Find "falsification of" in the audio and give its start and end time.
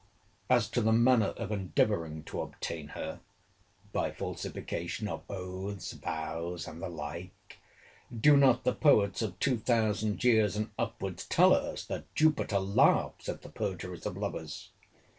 4.09-5.21